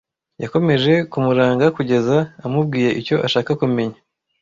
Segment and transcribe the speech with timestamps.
[0.43, 2.15] Yakomeje kumuranga kugeza
[2.45, 3.97] amubwiye icyo ashaka kumenya.